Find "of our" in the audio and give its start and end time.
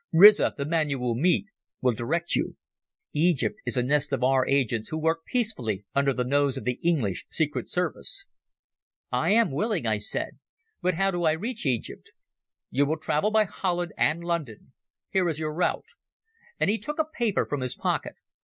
4.11-4.47